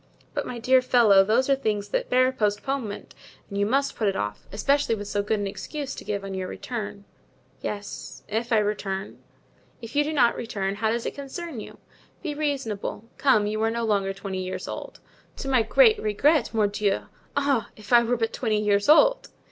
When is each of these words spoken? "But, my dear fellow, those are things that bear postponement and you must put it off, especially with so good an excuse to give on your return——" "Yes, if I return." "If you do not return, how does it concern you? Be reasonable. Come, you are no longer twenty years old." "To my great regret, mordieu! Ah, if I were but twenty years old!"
"But, 0.33 0.47
my 0.47 0.57
dear 0.57 0.81
fellow, 0.81 1.23
those 1.23 1.47
are 1.47 1.53
things 1.55 1.89
that 1.89 2.09
bear 2.09 2.31
postponement 2.31 3.13
and 3.47 3.59
you 3.59 3.67
must 3.67 3.95
put 3.95 4.07
it 4.07 4.15
off, 4.15 4.47
especially 4.51 4.95
with 4.95 5.07
so 5.07 5.21
good 5.21 5.39
an 5.39 5.45
excuse 5.45 5.93
to 5.93 6.03
give 6.03 6.23
on 6.23 6.33
your 6.33 6.47
return——" 6.47 7.05
"Yes, 7.61 8.23
if 8.27 8.51
I 8.51 8.57
return." 8.57 9.19
"If 9.79 9.95
you 9.95 10.03
do 10.03 10.11
not 10.11 10.35
return, 10.35 10.77
how 10.77 10.89
does 10.89 11.05
it 11.05 11.13
concern 11.13 11.59
you? 11.59 11.77
Be 12.23 12.33
reasonable. 12.33 13.11
Come, 13.19 13.45
you 13.45 13.61
are 13.61 13.69
no 13.69 13.83
longer 13.85 14.11
twenty 14.11 14.41
years 14.43 14.67
old." 14.67 14.99
"To 15.37 15.47
my 15.47 15.61
great 15.61 16.01
regret, 16.01 16.51
mordieu! 16.51 17.01
Ah, 17.37 17.69
if 17.75 17.93
I 17.93 18.01
were 18.01 18.17
but 18.17 18.33
twenty 18.33 18.59
years 18.59 18.89
old!" 18.89 19.29